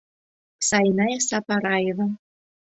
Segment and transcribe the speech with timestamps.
[0.67, 2.05] Сайнай Сапараева.